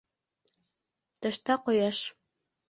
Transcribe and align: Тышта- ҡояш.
Тышта- 1.27 1.59
ҡояш. 1.69 2.01